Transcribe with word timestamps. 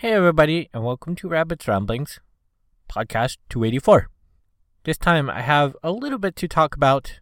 Hey, 0.00 0.12
everybody, 0.12 0.70
and 0.72 0.84
welcome 0.84 1.16
to 1.16 1.28
Rabbit's 1.28 1.66
Ramblings, 1.66 2.20
podcast 2.88 3.38
284. 3.48 4.08
This 4.84 4.96
time 4.96 5.28
I 5.28 5.40
have 5.40 5.74
a 5.82 5.90
little 5.90 6.20
bit 6.20 6.36
to 6.36 6.46
talk 6.46 6.76
about. 6.76 7.18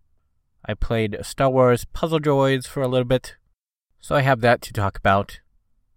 I 0.63 0.75
played 0.75 1.17
Star 1.23 1.49
Wars 1.49 1.86
Puzzle 1.86 2.20
Droids 2.20 2.67
for 2.67 2.83
a 2.83 2.86
little 2.86 3.07
bit, 3.07 3.36
so 3.99 4.15
I 4.15 4.20
have 4.20 4.42
that 4.42 4.60
to 4.60 4.75
talk 4.75 4.99
about. 4.99 5.41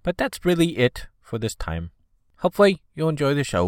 But 0.03 0.17
that's 0.17 0.45
really 0.45 0.77
it 0.77 1.07
for 1.19 1.37
this 1.37 1.53
time. 1.53 1.91
Hopefully, 2.37 2.81
you'll 2.95 3.09
enjoy 3.09 3.33
the 3.33 3.43
show. 3.43 3.65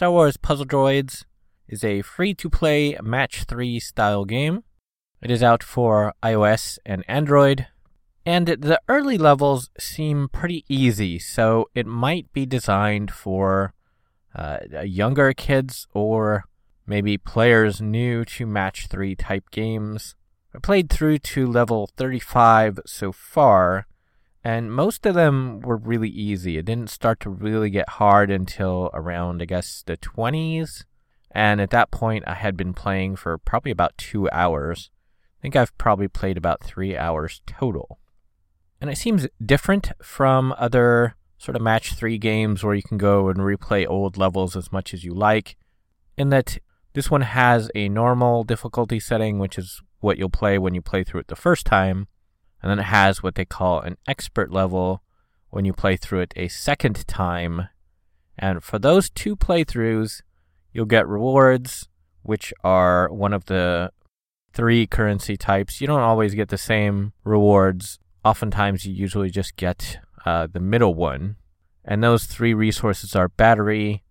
Star 0.00 0.12
Wars 0.12 0.38
Puzzle 0.38 0.64
Droids 0.64 1.26
is 1.68 1.84
a 1.84 2.00
free 2.00 2.32
to 2.32 2.48
play 2.48 2.96
match 3.02 3.44
3 3.44 3.78
style 3.80 4.24
game. 4.24 4.64
It 5.20 5.30
is 5.30 5.42
out 5.42 5.62
for 5.62 6.14
iOS 6.22 6.78
and 6.86 7.04
Android, 7.06 7.66
and 8.24 8.46
the 8.46 8.80
early 8.88 9.18
levels 9.18 9.68
seem 9.78 10.30
pretty 10.30 10.64
easy, 10.70 11.18
so 11.18 11.68
it 11.74 11.84
might 11.84 12.32
be 12.32 12.46
designed 12.46 13.10
for 13.10 13.74
uh, 14.34 14.60
younger 14.84 15.34
kids 15.34 15.86
or 15.92 16.44
maybe 16.86 17.18
players 17.18 17.82
new 17.82 18.24
to 18.24 18.46
match 18.46 18.86
3 18.86 19.14
type 19.16 19.50
games. 19.50 20.14
I 20.54 20.60
played 20.60 20.88
through 20.88 21.18
to 21.18 21.46
level 21.46 21.90
35 21.98 22.80
so 22.86 23.12
far, 23.12 23.86
and 24.42 24.72
most 24.72 25.04
of 25.04 25.14
them 25.14 25.60
were 25.60 25.76
really 25.76 26.08
easy. 26.08 26.56
It 26.56 26.64
didn't 26.64 26.90
start 26.90 27.20
to 27.20 27.30
really 27.30 27.68
get 27.68 27.88
hard 27.88 28.30
until 28.30 28.90
around, 28.94 29.42
I 29.42 29.44
guess, 29.44 29.82
the 29.84 29.98
20s. 29.98 30.84
And 31.30 31.60
at 31.60 31.70
that 31.70 31.90
point, 31.90 32.24
I 32.26 32.34
had 32.34 32.56
been 32.56 32.72
playing 32.72 33.16
for 33.16 33.36
probably 33.36 33.70
about 33.70 33.98
two 33.98 34.30
hours. 34.30 34.90
I 35.38 35.42
think 35.42 35.56
I've 35.56 35.76
probably 35.76 36.08
played 36.08 36.38
about 36.38 36.64
three 36.64 36.96
hours 36.96 37.42
total. 37.46 37.98
And 38.80 38.88
it 38.88 38.96
seems 38.96 39.28
different 39.44 39.92
from 40.02 40.54
other 40.56 41.16
sort 41.36 41.54
of 41.54 41.62
match 41.62 41.94
three 41.94 42.16
games 42.16 42.64
where 42.64 42.74
you 42.74 42.82
can 42.82 42.98
go 42.98 43.28
and 43.28 43.38
replay 43.40 43.86
old 43.88 44.16
levels 44.16 44.56
as 44.56 44.72
much 44.72 44.94
as 44.94 45.04
you 45.04 45.12
like, 45.14 45.56
in 46.16 46.30
that 46.30 46.58
this 46.94 47.10
one 47.10 47.22
has 47.22 47.70
a 47.74 47.88
normal 47.90 48.42
difficulty 48.42 48.98
setting, 48.98 49.38
which 49.38 49.58
is 49.58 49.82
what 50.00 50.16
you'll 50.16 50.30
play 50.30 50.58
when 50.58 50.74
you 50.74 50.80
play 50.80 51.04
through 51.04 51.20
it 51.20 51.28
the 51.28 51.36
first 51.36 51.66
time 51.66 52.08
and 52.62 52.70
then 52.70 52.78
it 52.78 52.84
has 52.84 53.22
what 53.22 53.34
they 53.34 53.44
call 53.44 53.80
an 53.80 53.96
expert 54.06 54.52
level 54.52 55.02
when 55.50 55.64
you 55.64 55.72
play 55.72 55.96
through 55.96 56.20
it 56.20 56.34
a 56.36 56.48
second 56.48 57.06
time. 57.06 57.68
And 58.38 58.62
for 58.62 58.78
those 58.78 59.10
two 59.10 59.36
playthroughs, 59.36 60.22
you'll 60.72 60.86
get 60.86 61.08
rewards, 61.08 61.88
which 62.22 62.52
are 62.62 63.12
one 63.12 63.32
of 63.32 63.46
the 63.46 63.90
three 64.52 64.86
currency 64.86 65.36
types. 65.36 65.80
You 65.80 65.86
don't 65.86 66.00
always 66.00 66.34
get 66.34 66.48
the 66.48 66.58
same 66.58 67.12
rewards. 67.24 67.98
Oftentimes, 68.24 68.86
you 68.86 68.92
usually 68.92 69.30
just 69.30 69.56
get 69.56 69.98
uh, 70.24 70.46
the 70.50 70.60
middle 70.60 70.94
one. 70.94 71.36
And 71.84 72.02
those 72.02 72.24
three 72.24 72.54
resources 72.54 73.16
are 73.16 73.28
battery, 73.28 74.04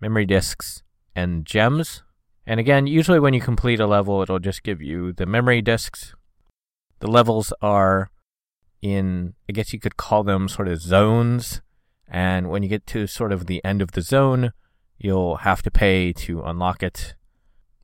memory 0.00 0.26
disks, 0.26 0.82
and 1.14 1.46
gems. 1.46 2.02
And 2.46 2.60
again, 2.60 2.86
usually 2.86 3.20
when 3.20 3.34
you 3.34 3.40
complete 3.40 3.80
a 3.80 3.86
level, 3.86 4.20
it'll 4.20 4.38
just 4.38 4.62
give 4.62 4.82
you 4.82 5.12
the 5.12 5.26
memory 5.26 5.62
disks, 5.62 6.14
the 7.00 7.10
levels 7.10 7.52
are 7.60 8.10
in, 8.82 9.34
I 9.48 9.52
guess 9.52 9.72
you 9.72 9.80
could 9.80 9.96
call 9.96 10.24
them 10.24 10.48
sort 10.48 10.68
of 10.68 10.80
zones. 10.80 11.62
And 12.06 12.50
when 12.50 12.62
you 12.62 12.68
get 12.68 12.86
to 12.88 13.06
sort 13.06 13.32
of 13.32 13.46
the 13.46 13.64
end 13.64 13.80
of 13.82 13.92
the 13.92 14.02
zone, 14.02 14.52
you'll 14.98 15.36
have 15.38 15.62
to 15.62 15.70
pay 15.70 16.12
to 16.12 16.42
unlock 16.42 16.82
it. 16.82 17.14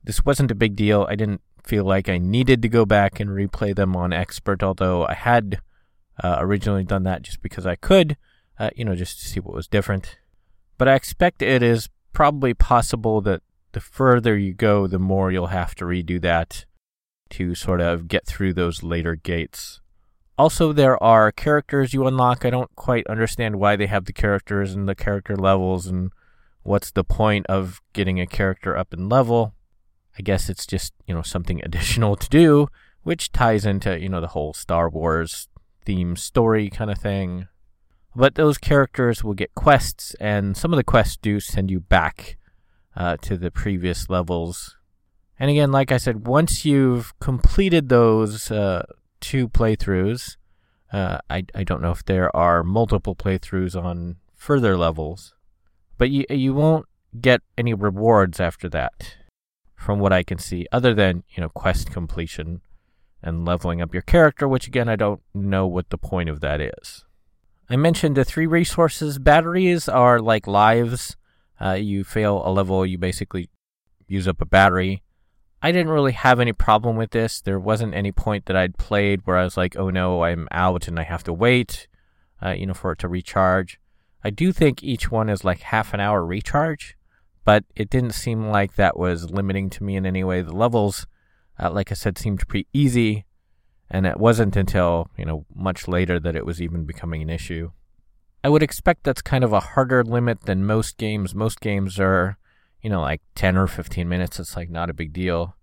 This 0.03 0.23
wasn't 0.23 0.51
a 0.51 0.55
big 0.55 0.75
deal. 0.75 1.05
I 1.09 1.15
didn't 1.15 1.41
feel 1.63 1.83
like 1.83 2.09
I 2.09 2.17
needed 2.17 2.61
to 2.61 2.69
go 2.69 2.85
back 2.85 3.19
and 3.19 3.29
replay 3.29 3.75
them 3.75 3.95
on 3.95 4.13
expert, 4.13 4.63
although 4.63 5.05
I 5.05 5.13
had 5.13 5.59
uh, 6.23 6.37
originally 6.39 6.83
done 6.83 7.03
that 7.03 7.23
just 7.23 7.41
because 7.41 7.65
I 7.65 7.75
could, 7.75 8.17
uh, 8.59 8.69
you 8.75 8.85
know, 8.85 8.95
just 8.95 9.19
to 9.19 9.27
see 9.27 9.39
what 9.39 9.55
was 9.55 9.67
different. 9.67 10.17
But 10.77 10.87
I 10.87 10.95
expect 10.95 11.41
it 11.41 11.61
is 11.61 11.89
probably 12.13 12.53
possible 12.53 13.21
that 13.21 13.41
the 13.73 13.79
further 13.79 14.37
you 14.37 14.53
go, 14.53 14.87
the 14.87 14.99
more 14.99 15.31
you'll 15.31 15.47
have 15.47 15.75
to 15.75 15.85
redo 15.85 16.21
that 16.21 16.65
to 17.31 17.55
sort 17.55 17.81
of 17.81 18.07
get 18.07 18.25
through 18.25 18.53
those 18.53 18.83
later 18.83 19.15
gates. 19.15 19.81
Also, 20.37 20.73
there 20.73 21.01
are 21.03 21.31
characters 21.31 21.93
you 21.93 22.07
unlock. 22.07 22.45
I 22.45 22.49
don't 22.49 22.73
quite 22.75 23.05
understand 23.07 23.57
why 23.57 23.75
they 23.75 23.87
have 23.87 24.05
the 24.05 24.13
characters 24.13 24.73
and 24.73 24.87
the 24.87 24.95
character 24.95 25.35
levels 25.35 25.87
and 25.87 26.11
what's 26.63 26.91
the 26.91 27.03
point 27.03 27.45
of 27.47 27.81
getting 27.93 28.19
a 28.19 28.27
character 28.27 28.75
up 28.77 28.93
in 28.93 29.09
level. 29.09 29.53
I 30.17 30.21
guess 30.21 30.49
it's 30.49 30.65
just, 30.65 30.93
you 31.05 31.13
know, 31.13 31.21
something 31.21 31.61
additional 31.63 32.15
to 32.15 32.29
do, 32.29 32.67
which 33.03 33.31
ties 33.31 33.65
into, 33.65 33.99
you 33.99 34.09
know, 34.09 34.21
the 34.21 34.27
whole 34.27 34.53
Star 34.53 34.89
Wars 34.89 35.47
theme 35.85 36.15
story 36.15 36.69
kind 36.69 36.91
of 36.91 36.97
thing. 36.97 37.47
But 38.15 38.35
those 38.35 38.57
characters 38.57 39.23
will 39.23 39.33
get 39.33 39.55
quests, 39.55 40.15
and 40.19 40.57
some 40.57 40.73
of 40.73 40.77
the 40.77 40.83
quests 40.83 41.17
do 41.21 41.39
send 41.39 41.71
you 41.71 41.79
back 41.79 42.37
uh, 42.95 43.17
to 43.21 43.37
the 43.37 43.51
previous 43.51 44.09
levels 44.09 44.75
and 45.41 45.49
again, 45.49 45.71
like 45.71 45.91
I 45.91 45.97
said, 45.97 46.27
once 46.27 46.65
you've 46.65 47.17
completed 47.19 47.89
those 47.89 48.51
uh, 48.51 48.85
two 49.21 49.49
playthroughs, 49.49 50.37
uh, 50.93 51.17
I, 51.31 51.45
I 51.55 51.63
don't 51.63 51.81
know 51.81 51.89
if 51.89 52.05
there 52.05 52.33
are 52.35 52.63
multiple 52.63 53.15
playthroughs 53.15 53.75
on 53.75 54.17
further 54.35 54.77
levels, 54.77 55.33
but 55.97 56.11
you 56.11 56.25
you 56.29 56.53
won't 56.53 56.85
get 57.19 57.41
any 57.57 57.73
rewards 57.73 58.39
after 58.39 58.69
that, 58.69 59.15
from 59.75 59.97
what 59.97 60.13
I 60.13 60.21
can 60.21 60.37
see, 60.37 60.67
other 60.71 60.93
than 60.93 61.23
you 61.29 61.41
know 61.41 61.49
quest 61.49 61.89
completion 61.89 62.61
and 63.23 63.43
leveling 63.43 63.81
up 63.81 63.95
your 63.95 64.03
character, 64.03 64.47
which 64.47 64.67
again 64.67 64.87
I 64.87 64.95
don't 64.95 65.21
know 65.33 65.65
what 65.65 65.89
the 65.89 65.97
point 65.97 66.29
of 66.29 66.41
that 66.41 66.61
is. 66.61 67.03
I 67.67 67.77
mentioned 67.77 68.15
the 68.15 68.25
three 68.25 68.45
resources. 68.45 69.17
Batteries 69.17 69.89
are 69.89 70.19
like 70.19 70.45
lives. 70.45 71.17
Uh, 71.59 71.71
you 71.71 72.03
fail 72.03 72.43
a 72.45 72.51
level, 72.53 72.85
you 72.85 72.99
basically 72.99 73.49
use 74.07 74.27
up 74.27 74.39
a 74.39 74.45
battery. 74.45 75.01
I 75.63 75.71
didn't 75.71 75.91
really 75.91 76.13
have 76.13 76.39
any 76.39 76.53
problem 76.53 76.95
with 76.95 77.11
this. 77.11 77.39
There 77.39 77.59
wasn't 77.59 77.93
any 77.93 78.11
point 78.11 78.45
that 78.45 78.55
I'd 78.55 78.77
played 78.77 79.21
where 79.25 79.37
I 79.37 79.43
was 79.43 79.57
like, 79.57 79.75
oh 79.77 79.89
no, 79.89 80.23
I'm 80.23 80.47
out 80.51 80.87
and 80.87 80.99
I 80.99 81.03
have 81.03 81.23
to 81.25 81.33
wait, 81.33 81.87
uh, 82.43 82.51
you 82.51 82.65
know, 82.65 82.73
for 82.73 82.93
it 82.93 82.99
to 82.99 83.07
recharge. 83.07 83.79
I 84.23 84.31
do 84.31 84.51
think 84.51 84.83
each 84.83 85.11
one 85.11 85.29
is 85.29 85.43
like 85.43 85.61
half 85.61 85.93
an 85.93 85.99
hour 85.99 86.25
recharge, 86.25 86.97
but 87.45 87.63
it 87.75 87.89
didn't 87.89 88.11
seem 88.11 88.49
like 88.49 88.75
that 88.75 88.97
was 88.97 89.29
limiting 89.29 89.69
to 89.71 89.83
me 89.83 89.95
in 89.95 90.05
any 90.05 90.23
way. 90.23 90.41
The 90.41 90.55
levels, 90.55 91.05
uh, 91.59 91.71
like 91.71 91.91
I 91.91 91.95
said, 91.95 92.17
seemed 92.17 92.47
pretty 92.47 92.67
easy, 92.73 93.25
and 93.89 94.07
it 94.07 94.19
wasn't 94.19 94.55
until, 94.55 95.09
you 95.17 95.25
know, 95.25 95.45
much 95.53 95.87
later 95.87 96.19
that 96.19 96.35
it 96.35 96.45
was 96.45 96.61
even 96.61 96.85
becoming 96.85 97.21
an 97.21 97.29
issue. 97.29 97.71
I 98.43 98.49
would 98.49 98.63
expect 98.63 99.03
that's 99.03 99.21
kind 99.21 99.43
of 99.43 99.53
a 99.53 99.59
harder 99.59 100.03
limit 100.03 100.41
than 100.41 100.65
most 100.65 100.97
games. 100.97 101.35
Most 101.35 101.61
games 101.61 101.99
are 101.99 102.37
you 102.81 102.89
know, 102.89 103.01
like 103.01 103.21
10 103.35 103.57
or 103.57 103.67
15 103.67 104.09
minutes. 104.09 104.39
It's 104.39 104.55
like 104.55 104.69
not 104.69 104.89
a 104.89 104.93
big 104.93 105.13
deal. 105.13 105.55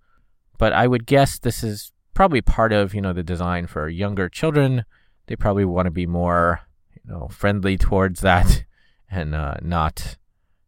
But 0.58 0.72
I 0.72 0.86
would 0.86 1.06
guess 1.06 1.38
this 1.38 1.62
is 1.62 1.92
probably 2.14 2.40
part 2.40 2.72
of, 2.72 2.94
you 2.94 3.00
know, 3.00 3.12
the 3.12 3.22
design 3.22 3.66
for 3.66 3.88
younger 3.88 4.28
children. 4.28 4.84
They 5.26 5.36
probably 5.36 5.64
want 5.64 5.86
to 5.86 5.90
be 5.90 6.06
more, 6.06 6.60
you 6.92 7.10
know, 7.10 7.28
friendly 7.28 7.76
towards 7.76 8.20
that 8.20 8.64
and 9.10 9.34
uh, 9.34 9.54
not 9.62 10.16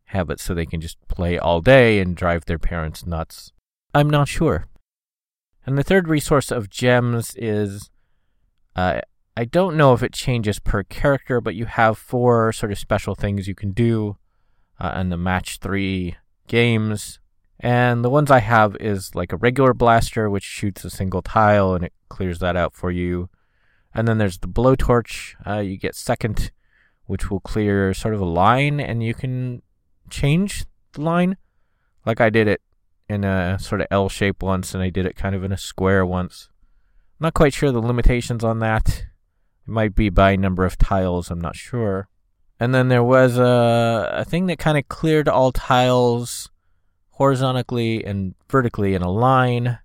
have 0.06 0.30
it 0.30 0.40
so 0.40 0.54
they 0.54 0.66
can 0.66 0.80
just 0.80 0.96
play 1.08 1.38
all 1.38 1.60
day 1.60 1.98
and 1.98 2.16
drive 2.16 2.44
their 2.44 2.58
parents 2.58 3.04
nuts. 3.04 3.52
I'm 3.94 4.08
not 4.08 4.28
sure. 4.28 4.66
And 5.66 5.76
the 5.76 5.84
third 5.84 6.08
resource 6.08 6.50
of 6.50 6.70
gems 6.70 7.34
is 7.36 7.90
uh, 8.74 9.00
I 9.36 9.44
don't 9.44 9.76
know 9.76 9.92
if 9.92 10.02
it 10.02 10.12
changes 10.12 10.58
per 10.58 10.82
character, 10.82 11.40
but 11.40 11.54
you 11.54 11.66
have 11.66 11.98
four 11.98 12.52
sort 12.52 12.72
of 12.72 12.78
special 12.78 13.14
things 13.14 13.48
you 13.48 13.54
can 13.54 13.72
do. 13.72 14.16
Uh, 14.78 14.92
and 14.94 15.12
the 15.12 15.16
match 15.16 15.58
three 15.58 16.16
games. 16.46 17.20
And 17.62 18.02
the 18.02 18.10
ones 18.10 18.30
I 18.30 18.40
have 18.40 18.74
is 18.80 19.14
like 19.14 19.32
a 19.32 19.36
regular 19.36 19.74
blaster, 19.74 20.30
which 20.30 20.44
shoots 20.44 20.84
a 20.84 20.90
single 20.90 21.20
tile 21.20 21.74
and 21.74 21.84
it 21.84 21.92
clears 22.08 22.38
that 22.38 22.56
out 22.56 22.74
for 22.74 22.90
you. 22.90 23.28
And 23.94 24.08
then 24.08 24.18
there's 24.18 24.38
the 24.38 24.48
blowtorch. 24.48 25.34
Uh, 25.46 25.58
you 25.60 25.76
get 25.76 25.94
second, 25.94 26.52
which 27.04 27.30
will 27.30 27.40
clear 27.40 27.92
sort 27.92 28.14
of 28.14 28.20
a 28.20 28.24
line, 28.24 28.80
and 28.80 29.02
you 29.02 29.14
can 29.14 29.62
change 30.08 30.64
the 30.92 31.02
line. 31.02 31.36
Like 32.06 32.20
I 32.20 32.30
did 32.30 32.48
it 32.48 32.62
in 33.08 33.24
a 33.24 33.58
sort 33.58 33.80
of 33.80 33.88
L 33.90 34.08
shape 34.08 34.42
once, 34.42 34.74
and 34.74 34.82
I 34.82 34.90
did 34.90 35.04
it 35.04 35.16
kind 35.16 35.34
of 35.34 35.44
in 35.44 35.52
a 35.52 35.58
square 35.58 36.06
once. 36.06 36.48
Not 37.18 37.34
quite 37.34 37.52
sure 37.52 37.72
the 37.72 37.80
limitations 37.80 38.42
on 38.42 38.60
that. 38.60 38.88
It 38.88 39.70
might 39.70 39.94
be 39.94 40.08
by 40.08 40.36
number 40.36 40.64
of 40.64 40.78
tiles, 40.78 41.30
I'm 41.30 41.40
not 41.40 41.56
sure. 41.56 42.08
And 42.58 42.74
then 42.74 42.88
there 42.88 43.02
was 43.02 43.36
a, 43.36 44.10
a 44.14 44.24
thing 44.24 44.46
that 44.46 44.58
kind 44.58 44.78
of 44.78 44.88
cleared 44.88 45.28
all 45.28 45.52
tiles 45.52 46.48
horizontally 47.20 48.02
and 48.02 48.34
vertically 48.48 48.94
in 48.94 49.02
a 49.02 49.10
line. 49.10 49.78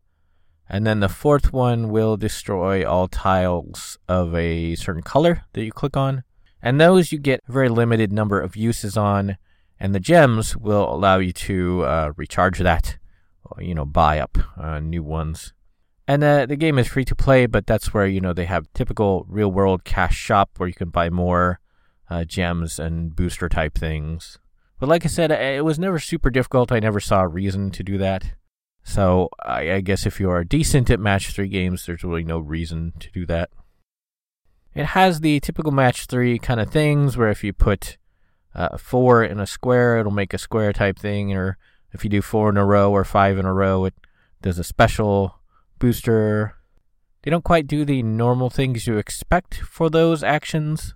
And 0.70 0.88
then 0.88 1.02
the 1.02 1.10
fourth 1.10 1.52
one 1.52 1.90
will 1.90 2.16
destroy 2.16 2.88
all 2.88 3.10
tiles 3.10 3.98
of 4.08 4.34
a 4.34 4.76
certain 4.76 5.04
color 5.04 5.44
that 5.52 5.66
you 5.66 5.74
click 5.74 5.98
on. 5.98 6.24
And 6.62 6.80
those 6.80 7.12
you 7.12 7.20
get 7.20 7.42
a 7.46 7.52
very 7.52 7.68
limited 7.68 8.14
number 8.14 8.40
of 8.40 8.56
uses 8.56 8.96
on. 8.96 9.36
And 9.78 9.94
the 9.94 10.00
gems 10.00 10.56
will 10.56 10.90
allow 10.90 11.18
you 11.18 11.34
to 11.34 11.84
uh, 11.84 12.14
recharge 12.16 12.60
that, 12.60 12.98
or, 13.44 13.62
you 13.62 13.76
know, 13.76 13.86
buy 13.86 14.18
up 14.18 14.38
uh, 14.58 14.80
new 14.80 15.04
ones. 15.04 15.52
And 16.08 16.24
uh, 16.24 16.46
the 16.46 16.56
game 16.56 16.80
is 16.80 16.88
free 16.88 17.04
to 17.04 17.16
play, 17.16 17.48
but 17.48 17.68
that's 17.68 17.94
where, 17.94 18.08
you 18.08 18.22
know, 18.22 18.32
they 18.32 18.46
have 18.46 18.72
typical 18.74 19.26
real 19.28 19.52
world 19.52 19.84
cash 19.84 20.16
shop 20.16 20.52
where 20.56 20.70
you 20.70 20.74
can 20.74 20.90
buy 20.90 21.10
more 21.10 21.60
uh, 22.10 22.24
gems 22.24 22.80
and 22.80 23.14
booster 23.14 23.50
type 23.50 23.78
things. 23.78 24.40
But 24.80 24.90
like 24.90 25.06
I 25.06 25.10
said, 25.10 25.32
it 25.32 25.64
was 25.64 25.80
never 25.80 26.00
super 26.00 26.30
difficult. 26.30 26.72
I 26.72 26.80
never 26.80 27.00
saw 27.00 27.22
a 27.22 27.28
reason 27.28 27.72
to 27.72 27.84
do 27.84 27.98
that. 27.98 28.34
So 28.84 29.30
I, 29.44 29.74
I 29.74 29.82
guess 29.82 30.06
if 30.06 30.20
you 30.20 30.30
are 30.30 30.44
decent 30.44 30.90
at 30.90 31.00
match 31.00 31.34
three 31.34 31.48
games, 31.48 31.86
there's 31.86 32.04
really 32.04 32.24
no 32.24 32.40
reason 32.40 32.94
to 33.00 33.12
do 33.12 33.26
that. 33.26 33.50
It 34.74 34.88
has 34.88 35.22
the 35.22 35.40
typical 35.40 35.72
match 35.72 36.06
three 36.06 36.38
kind 36.38 36.60
of 36.60 36.70
things 36.70 37.16
where 37.16 37.30
if 37.30 37.44
you 37.44 37.54
put 37.54 37.98
uh, 38.54 38.78
four 38.78 39.24
in 39.24 39.40
a 39.40 39.48
square, 39.48 39.98
it'll 39.98 40.12
make 40.12 40.34
a 40.34 40.38
square 40.38 40.74
type 40.74 41.00
thing, 41.00 41.34
or 41.34 41.58
if 41.94 42.04
you 42.04 42.10
do 42.10 42.22
four 42.22 42.50
in 42.50 42.58
a 42.58 42.66
row 42.66 42.92
or 42.92 43.06
five 43.06 43.38
in 43.38 43.46
a 43.46 43.54
row, 43.54 43.86
it 43.86 43.94
does 44.42 44.60
a 44.60 44.64
special 44.64 45.40
booster. 45.80 46.56
They 47.24 47.32
don't 47.32 47.44
quite 47.44 47.68
do 47.68 47.86
the 47.86 48.04
normal 48.04 48.50
things 48.50 48.86
you 48.86 48.98
expect 48.98 49.56
for 49.62 49.90
those 49.90 50.24
actions, 50.24 50.95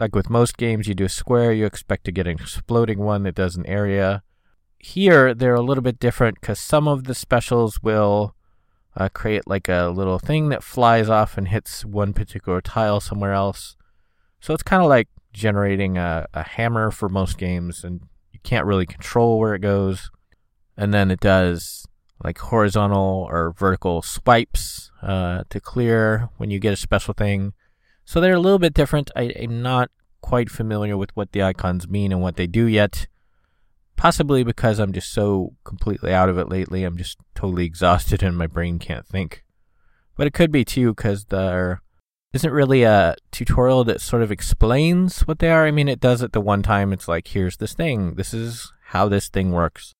like 0.00 0.14
with 0.14 0.30
most 0.30 0.56
games, 0.56 0.88
you 0.88 0.94
do 0.94 1.04
a 1.04 1.10
square, 1.10 1.52
you 1.52 1.66
expect 1.66 2.04
to 2.04 2.12
get 2.12 2.26
an 2.26 2.38
exploding 2.40 2.98
one 2.98 3.22
that 3.24 3.34
does 3.34 3.54
an 3.56 3.66
area. 3.66 4.22
Here, 4.78 5.34
they're 5.34 5.54
a 5.54 5.60
little 5.60 5.82
bit 5.82 6.00
different 6.00 6.40
because 6.40 6.58
some 6.58 6.88
of 6.88 7.04
the 7.04 7.14
specials 7.14 7.82
will 7.82 8.34
uh, 8.96 9.10
create 9.10 9.46
like 9.46 9.68
a 9.68 9.92
little 9.94 10.18
thing 10.18 10.48
that 10.48 10.64
flies 10.64 11.10
off 11.10 11.36
and 11.36 11.48
hits 11.48 11.84
one 11.84 12.14
particular 12.14 12.62
tile 12.62 12.98
somewhere 12.98 13.34
else. 13.34 13.76
So 14.40 14.54
it's 14.54 14.62
kind 14.62 14.82
of 14.82 14.88
like 14.88 15.08
generating 15.34 15.98
a, 15.98 16.26
a 16.32 16.42
hammer 16.42 16.90
for 16.90 17.10
most 17.10 17.36
games, 17.36 17.84
and 17.84 18.00
you 18.32 18.40
can't 18.42 18.66
really 18.66 18.86
control 18.86 19.38
where 19.38 19.54
it 19.54 19.60
goes. 19.60 20.10
And 20.78 20.94
then 20.94 21.10
it 21.10 21.20
does 21.20 21.86
like 22.24 22.38
horizontal 22.38 23.28
or 23.30 23.52
vertical 23.52 24.00
swipes 24.00 24.90
uh, 25.02 25.44
to 25.50 25.60
clear 25.60 26.30
when 26.38 26.50
you 26.50 26.58
get 26.58 26.72
a 26.72 26.76
special 26.76 27.12
thing. 27.12 27.52
So 28.04 28.20
they're 28.20 28.34
a 28.34 28.40
little 28.40 28.58
bit 28.58 28.74
different. 28.74 29.10
I, 29.14 29.24
am 29.24 29.62
not 29.62 29.90
quite 30.20 30.50
familiar 30.50 30.96
with 30.96 31.14
what 31.16 31.32
the 31.32 31.42
icons 31.42 31.88
mean 31.88 32.12
and 32.12 32.20
what 32.20 32.36
they 32.36 32.46
do 32.46 32.66
yet. 32.66 33.06
Possibly 33.96 34.44
because 34.44 34.78
I'm 34.78 34.92
just 34.92 35.12
so 35.12 35.54
completely 35.64 36.12
out 36.12 36.28
of 36.28 36.38
it 36.38 36.48
lately. 36.48 36.84
I'm 36.84 36.96
just 36.96 37.18
totally 37.34 37.64
exhausted 37.64 38.22
and 38.22 38.36
my 38.36 38.46
brain 38.46 38.78
can't 38.78 39.06
think. 39.06 39.44
But 40.16 40.26
it 40.26 40.34
could 40.34 40.50
be 40.50 40.64
too 40.64 40.94
because 40.94 41.26
there 41.26 41.82
isn't 42.32 42.52
really 42.52 42.82
a 42.82 43.16
tutorial 43.30 43.84
that 43.84 44.00
sort 44.00 44.22
of 44.22 44.30
explains 44.30 45.20
what 45.22 45.38
they 45.38 45.50
are. 45.50 45.66
I 45.66 45.70
mean, 45.70 45.88
it 45.88 46.00
does 46.00 46.22
it 46.22 46.32
the 46.32 46.40
one 46.40 46.62
time. 46.62 46.92
It's 46.92 47.08
like, 47.08 47.28
here's 47.28 47.56
this 47.56 47.74
thing. 47.74 48.14
This 48.14 48.32
is 48.32 48.72
how 48.88 49.08
this 49.08 49.28
thing 49.28 49.50
works. 49.50 49.94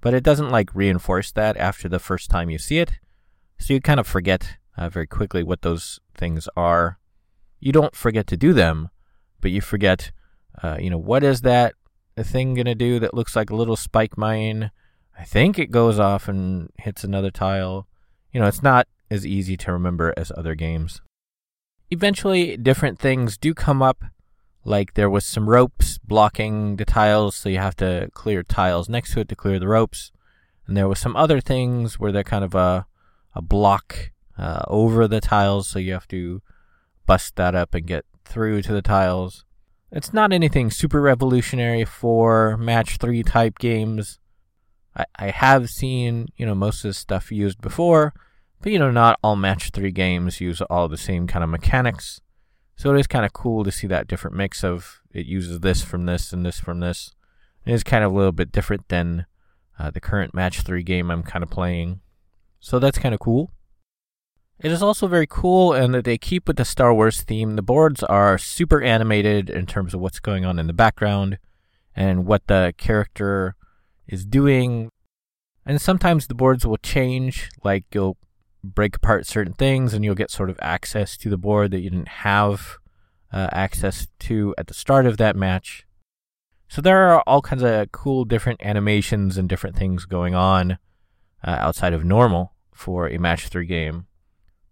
But 0.00 0.14
it 0.14 0.22
doesn't 0.22 0.50
like 0.50 0.74
reinforce 0.74 1.32
that 1.32 1.56
after 1.56 1.88
the 1.88 1.98
first 1.98 2.30
time 2.30 2.50
you 2.50 2.58
see 2.58 2.78
it. 2.78 2.92
So 3.58 3.74
you 3.74 3.80
kind 3.80 3.98
of 3.98 4.06
forget 4.06 4.56
uh, 4.76 4.88
very 4.88 5.06
quickly 5.06 5.42
what 5.42 5.62
those 5.62 6.00
things 6.14 6.48
are 6.56 6.98
you 7.64 7.72
don't 7.72 7.96
forget 7.96 8.26
to 8.26 8.36
do 8.36 8.52
them, 8.52 8.90
but 9.40 9.50
you 9.50 9.62
forget, 9.62 10.12
uh, 10.62 10.76
you 10.78 10.90
know, 10.90 10.98
what 10.98 11.24
is 11.24 11.40
that 11.40 11.72
thing 12.14 12.52
going 12.52 12.66
to 12.66 12.74
do 12.74 12.98
that 12.98 13.14
looks 13.14 13.34
like 13.34 13.48
a 13.48 13.56
little 13.56 13.74
spike 13.74 14.18
mine? 14.18 14.70
I 15.18 15.24
think 15.24 15.58
it 15.58 15.70
goes 15.70 15.98
off 15.98 16.28
and 16.28 16.68
hits 16.78 17.04
another 17.04 17.30
tile. 17.30 17.88
You 18.32 18.40
know, 18.40 18.46
it's 18.46 18.62
not 18.62 18.86
as 19.10 19.24
easy 19.26 19.56
to 19.56 19.72
remember 19.72 20.12
as 20.14 20.30
other 20.36 20.54
games. 20.54 21.00
Eventually, 21.90 22.58
different 22.58 22.98
things 22.98 23.38
do 23.38 23.54
come 23.54 23.80
up, 23.80 24.04
like 24.66 24.92
there 24.92 25.08
was 25.08 25.24
some 25.24 25.48
ropes 25.48 25.96
blocking 25.96 26.76
the 26.76 26.84
tiles, 26.84 27.34
so 27.34 27.48
you 27.48 27.58
have 27.58 27.76
to 27.76 28.10
clear 28.12 28.42
tiles 28.42 28.90
next 28.90 29.14
to 29.14 29.20
it 29.20 29.28
to 29.30 29.36
clear 29.36 29.58
the 29.58 29.68
ropes. 29.68 30.12
And 30.66 30.76
there 30.76 30.88
was 30.88 30.98
some 30.98 31.16
other 31.16 31.40
things 31.40 31.98
where 31.98 32.12
they're 32.12 32.24
kind 32.24 32.44
of 32.44 32.54
a, 32.54 32.86
a 33.34 33.40
block 33.40 34.10
uh, 34.36 34.64
over 34.68 35.08
the 35.08 35.22
tiles, 35.22 35.66
so 35.66 35.78
you 35.78 35.94
have 35.94 36.08
to 36.08 36.42
bust 37.06 37.36
that 37.36 37.54
up 37.54 37.74
and 37.74 37.86
get 37.86 38.04
through 38.24 38.62
to 38.62 38.72
the 38.72 38.82
tiles. 38.82 39.44
It's 39.90 40.12
not 40.12 40.32
anything 40.32 40.70
super 40.70 41.00
revolutionary 41.00 41.84
for 41.84 42.56
match 42.56 42.96
three 42.96 43.22
type 43.22 43.58
games. 43.58 44.18
I, 44.96 45.04
I 45.16 45.30
have 45.30 45.70
seen, 45.70 46.28
you 46.36 46.46
know, 46.46 46.54
most 46.54 46.84
of 46.84 46.90
this 46.90 46.98
stuff 46.98 47.30
used 47.30 47.60
before, 47.60 48.12
but 48.60 48.72
you 48.72 48.78
know, 48.78 48.90
not 48.90 49.18
all 49.22 49.36
match 49.36 49.70
three 49.70 49.92
games 49.92 50.40
use 50.40 50.60
all 50.62 50.88
the 50.88 50.96
same 50.96 51.26
kind 51.26 51.44
of 51.44 51.50
mechanics. 51.50 52.20
So 52.76 52.94
it 52.94 52.98
is 52.98 53.06
kind 53.06 53.24
of 53.24 53.32
cool 53.32 53.62
to 53.64 53.70
see 53.70 53.86
that 53.86 54.08
different 54.08 54.36
mix 54.36 54.64
of 54.64 55.00
it 55.12 55.26
uses 55.26 55.60
this 55.60 55.82
from 55.82 56.06
this 56.06 56.32
and 56.32 56.44
this 56.44 56.58
from 56.58 56.80
this. 56.80 57.14
It 57.64 57.72
is 57.72 57.84
kind 57.84 58.04
of 58.04 58.12
a 58.12 58.16
little 58.16 58.32
bit 58.32 58.50
different 58.50 58.88
than 58.88 59.26
uh, 59.78 59.90
the 59.90 60.00
current 60.00 60.34
match 60.34 60.62
three 60.62 60.82
game 60.82 61.10
I'm 61.10 61.22
kind 61.22 61.42
of 61.42 61.50
playing. 61.50 62.00
So 62.58 62.78
that's 62.78 62.98
kind 62.98 63.14
of 63.14 63.20
cool. 63.20 63.52
It 64.64 64.72
is 64.72 64.82
also 64.82 65.08
very 65.08 65.26
cool 65.26 65.74
and 65.74 65.92
that 65.92 66.06
they 66.06 66.16
keep 66.16 66.48
with 66.48 66.56
the 66.56 66.64
Star 66.64 66.94
Wars 66.94 67.20
theme. 67.20 67.54
The 67.54 67.60
boards 67.60 68.02
are 68.02 68.38
super 68.38 68.80
animated 68.80 69.50
in 69.50 69.66
terms 69.66 69.92
of 69.92 70.00
what's 70.00 70.20
going 70.20 70.46
on 70.46 70.58
in 70.58 70.68
the 70.68 70.72
background 70.72 71.36
and 71.94 72.24
what 72.24 72.46
the 72.46 72.72
character 72.78 73.56
is 74.08 74.24
doing. 74.24 74.88
And 75.66 75.82
sometimes 75.82 76.28
the 76.28 76.34
boards 76.34 76.64
will 76.64 76.78
change, 76.78 77.50
like 77.62 77.84
you'll 77.92 78.16
break 78.64 78.96
apart 78.96 79.26
certain 79.26 79.52
things 79.52 79.92
and 79.92 80.02
you'll 80.02 80.14
get 80.14 80.30
sort 80.30 80.48
of 80.48 80.58
access 80.62 81.18
to 81.18 81.28
the 81.28 81.36
board 81.36 81.70
that 81.72 81.80
you 81.80 81.90
didn't 81.90 82.08
have 82.08 82.78
uh, 83.34 83.50
access 83.52 84.08
to 84.20 84.54
at 84.56 84.68
the 84.68 84.72
start 84.72 85.04
of 85.04 85.18
that 85.18 85.36
match. 85.36 85.84
So 86.70 86.80
there 86.80 87.10
are 87.10 87.20
all 87.26 87.42
kinds 87.42 87.62
of 87.62 87.92
cool 87.92 88.24
different 88.24 88.64
animations 88.64 89.36
and 89.36 89.46
different 89.46 89.76
things 89.76 90.06
going 90.06 90.34
on 90.34 90.78
uh, 91.46 91.50
outside 91.60 91.92
of 91.92 92.02
normal 92.02 92.54
for 92.72 93.10
a 93.10 93.18
match 93.18 93.48
3 93.48 93.66
game. 93.66 94.06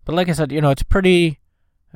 But 0.04 0.14
like 0.14 0.28
I 0.28 0.32
said, 0.32 0.52
you 0.52 0.60
know, 0.60 0.70
it's 0.70 0.82
pretty 0.82 1.40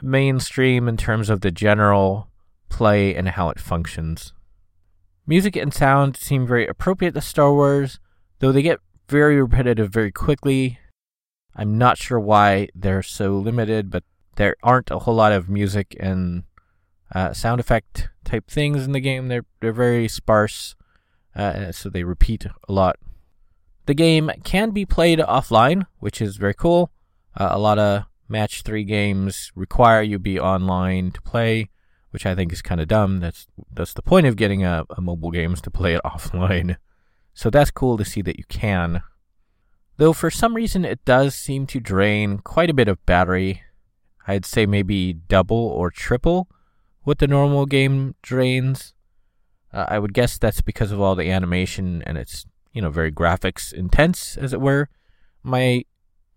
mainstream 0.00 0.88
in 0.88 0.96
terms 0.96 1.30
of 1.30 1.40
the 1.40 1.50
general 1.50 2.28
play 2.68 3.14
and 3.14 3.28
how 3.30 3.48
it 3.50 3.60
functions. 3.60 4.32
Music 5.26 5.56
and 5.56 5.74
sound 5.74 6.16
seem 6.16 6.46
very 6.46 6.66
appropriate 6.66 7.14
to 7.14 7.20
Star 7.20 7.52
Wars, 7.52 7.98
though 8.38 8.52
they 8.52 8.62
get 8.62 8.80
very 9.08 9.40
repetitive 9.40 9.90
very 9.90 10.12
quickly. 10.12 10.78
I'm 11.54 11.78
not 11.78 11.98
sure 11.98 12.20
why 12.20 12.68
they're 12.74 13.02
so 13.02 13.36
limited, 13.38 13.90
but 13.90 14.04
there 14.36 14.56
aren't 14.62 14.90
a 14.90 15.00
whole 15.00 15.14
lot 15.14 15.32
of 15.32 15.48
music 15.48 15.96
and 15.98 16.44
uh, 17.14 17.32
sound 17.32 17.60
effect 17.60 18.08
type 18.24 18.48
things 18.48 18.84
in 18.84 18.92
the 18.92 19.00
game. 19.00 19.28
They're 19.28 19.46
they're 19.60 19.72
very 19.72 20.08
sparse, 20.08 20.74
uh, 21.34 21.72
so 21.72 21.88
they 21.88 22.04
repeat 22.04 22.46
a 22.68 22.72
lot. 22.72 22.96
The 23.86 23.94
game 23.94 24.30
can 24.44 24.70
be 24.70 24.84
played 24.84 25.18
offline, 25.18 25.86
which 25.98 26.20
is 26.20 26.36
very 26.36 26.54
cool. 26.54 26.90
Uh, 27.36 27.48
a 27.50 27.58
lot 27.58 27.78
of 27.78 28.04
match 28.28 28.62
three 28.62 28.84
games 28.84 29.52
require 29.54 30.02
you 30.02 30.18
be 30.18 30.40
online 30.40 31.10
to 31.12 31.20
play, 31.22 31.70
which 32.10 32.24
I 32.26 32.34
think 32.34 32.52
is 32.52 32.62
kind 32.62 32.80
of 32.80 32.88
dumb. 32.88 33.20
That's 33.20 33.46
that's 33.72 33.92
the 33.92 34.02
point 34.02 34.26
of 34.26 34.36
getting 34.36 34.64
a, 34.64 34.84
a 34.96 35.00
mobile 35.00 35.30
games 35.30 35.60
to 35.62 35.70
play 35.70 35.94
it 35.94 36.02
offline. 36.04 36.76
So 37.34 37.50
that's 37.50 37.70
cool 37.70 37.98
to 37.98 38.04
see 38.04 38.22
that 38.22 38.38
you 38.38 38.44
can. 38.48 39.02
Though 39.98 40.12
for 40.12 40.30
some 40.30 40.54
reason 40.54 40.84
it 40.84 41.04
does 41.04 41.34
seem 41.34 41.66
to 41.68 41.80
drain 41.80 42.38
quite 42.38 42.70
a 42.70 42.74
bit 42.74 42.88
of 42.88 43.04
battery. 43.06 43.62
I'd 44.26 44.44
say 44.44 44.66
maybe 44.66 45.12
double 45.12 45.56
or 45.56 45.90
triple 45.90 46.48
what 47.04 47.18
the 47.18 47.28
normal 47.28 47.66
game 47.66 48.16
drains. 48.22 48.92
Uh, 49.72 49.84
I 49.88 49.98
would 49.98 50.12
guess 50.12 50.38
that's 50.38 50.60
because 50.60 50.90
of 50.90 51.00
all 51.00 51.14
the 51.14 51.30
animation 51.30 52.02
and 52.02 52.18
it's, 52.18 52.46
you 52.72 52.82
know, 52.82 52.90
very 52.90 53.12
graphics 53.12 53.72
intense, 53.72 54.36
as 54.36 54.52
it 54.52 54.60
were. 54.60 54.88
My 55.44 55.84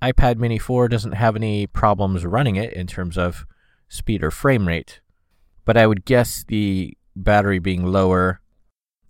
iPad 0.01 0.37
Mini 0.37 0.57
4 0.57 0.87
doesn't 0.87 1.13
have 1.13 1.35
any 1.35 1.67
problems 1.67 2.25
running 2.25 2.55
it 2.55 2.73
in 2.73 2.87
terms 2.87 3.17
of 3.17 3.45
speed 3.87 4.23
or 4.23 4.31
frame 4.31 4.67
rate, 4.67 5.01
but 5.65 5.75
I 5.77 5.87
would 5.87 6.05
guess 6.05 6.43
the 6.47 6.97
battery 7.15 7.59
being 7.59 7.85
lower 7.85 8.41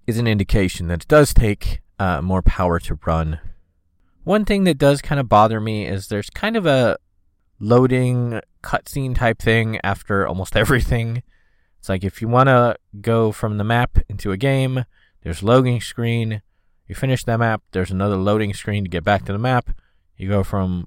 is 0.07 0.17
an 0.17 0.27
indication 0.27 0.87
that 0.87 1.03
it 1.03 1.07
does 1.07 1.33
take 1.33 1.81
uh, 1.99 2.21
more 2.21 2.41
power 2.41 2.79
to 2.79 2.97
run. 3.05 3.39
One 4.23 4.45
thing 4.45 4.63
that 4.63 4.77
does 4.77 5.01
kind 5.01 5.19
of 5.19 5.29
bother 5.29 5.59
me 5.59 5.85
is 5.85 6.07
there's 6.07 6.29
kind 6.29 6.55
of 6.55 6.65
a 6.65 6.97
loading 7.59 8.41
cutscene 8.63 9.15
type 9.15 9.39
thing 9.39 9.79
after 9.83 10.27
almost 10.27 10.55
everything. 10.63 11.23
It's 11.77 11.89
like 11.89 12.03
if 12.03 12.21
you 12.21 12.27
want 12.27 12.47
to 12.47 12.75
go 12.99 13.31
from 13.31 13.57
the 13.57 13.63
map 13.63 13.99
into 14.09 14.31
a 14.31 14.37
game, 14.37 14.85
there's 15.21 15.43
loading 15.43 15.81
screen. 15.81 16.41
You 16.87 16.95
finish 16.95 17.23
that 17.25 17.39
map, 17.39 17.61
there's 17.71 17.91
another 17.91 18.15
loading 18.15 18.53
screen 18.53 18.83
to 18.83 18.89
get 18.89 19.03
back 19.03 19.25
to 19.25 19.31
the 19.31 19.37
map. 19.37 19.69
You 20.19 20.27
go 20.27 20.43
from 20.43 20.85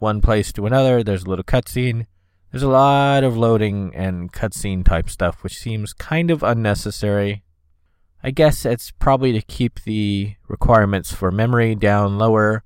one 0.00 0.20
place 0.20 0.52
to 0.54 0.66
another, 0.66 1.04
there's 1.04 1.22
a 1.22 1.28
little 1.28 1.44
cutscene. 1.44 2.06
There's 2.50 2.64
a 2.64 2.68
lot 2.68 3.22
of 3.22 3.36
loading 3.36 3.94
and 3.94 4.32
cutscene 4.32 4.84
type 4.84 5.08
stuff, 5.08 5.44
which 5.44 5.56
seems 5.56 5.94
kind 5.94 6.32
of 6.32 6.42
unnecessary. 6.42 7.44
I 8.24 8.32
guess 8.32 8.66
it's 8.66 8.90
probably 8.90 9.32
to 9.32 9.40
keep 9.40 9.84
the 9.84 10.34
requirements 10.48 11.12
for 11.12 11.30
memory 11.30 11.76
down 11.76 12.18
lower. 12.18 12.64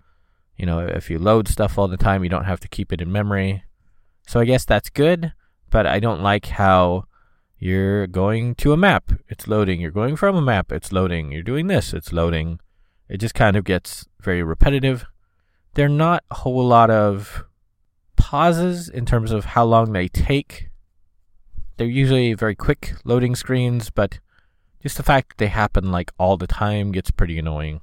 You 0.57 0.65
know, 0.65 0.81
if 0.81 1.11
you 1.11 1.19
load 1.19 1.49
stuff 1.49 1.77
all 1.77 1.87
the 1.87 1.99
time, 1.99 2.25
you 2.25 2.31
don't 2.31 2.45
have 2.47 2.61
to 2.61 2.69
keep 2.69 2.95
it 2.95 3.03
in 3.03 3.13
memory. 3.13 3.65
So 4.27 4.41
I 4.41 4.47
guess 4.47 4.65
that's 4.65 4.89
good, 4.89 5.35
but 5.71 5.87
I 5.87 6.01
don't 6.01 6.23
like 6.23 6.47
how 6.47 7.05
you're 7.59 8.07
going 8.07 8.55
to 8.57 8.73
a 8.73 8.77
map, 8.79 9.13
it's 9.29 9.47
loading. 9.47 9.83
You're 9.83 9.91
going 9.91 10.17
from 10.17 10.35
a 10.35 10.43
map, 10.43 10.73
it's 10.73 10.93
loading. 10.93 11.31
You're 11.31 11.43
doing 11.43 11.67
this, 11.67 11.93
it's 11.93 12.13
loading. 12.13 12.59
It 13.07 13.19
just 13.19 13.35
kind 13.35 13.55
of 13.55 13.65
gets 13.65 14.07
very 14.19 14.43
repetitive. 14.43 15.05
There 15.77 15.85
are 15.85 15.91
not 15.91 16.25
a 16.31 16.37
whole 16.37 16.67
lot 16.67 16.89
of 16.89 17.45
pauses 18.17 18.89
in 18.89 19.05
terms 19.05 19.31
of 19.31 19.45
how 19.45 19.67
long 19.67 19.93
they 19.93 20.09
take. 20.09 20.71
They're 21.77 21.87
usually 21.87 22.33
very 22.33 22.55
quick 22.55 22.95
loading 23.05 23.37
screens, 23.37 23.91
but 23.91 24.19
just 24.83 24.97
the 24.97 25.03
fact 25.03 25.29
that 25.29 25.37
they 25.37 25.49
happen 25.49 25.93
like 25.93 26.13
all 26.19 26.39
the 26.39 26.47
time 26.47 26.93
gets 26.93 27.11
pretty 27.11 27.39
annoying. 27.39 27.83